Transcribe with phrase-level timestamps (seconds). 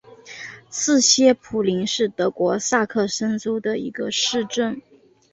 [0.71, 4.81] 茨歇普林是德国萨克森州的一个市镇。